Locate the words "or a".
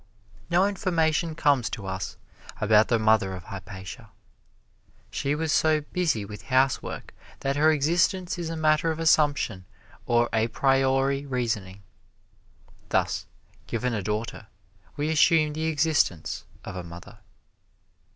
10.07-10.47